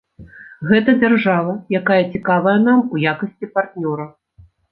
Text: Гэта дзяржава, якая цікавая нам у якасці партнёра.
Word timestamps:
Гэта 0.69 0.93
дзяржава, 1.01 1.51
якая 1.81 1.99
цікавая 2.17 2.55
нам 2.67 2.79
у 2.97 3.01
якасці 3.13 3.53
партнёра. 3.59 4.05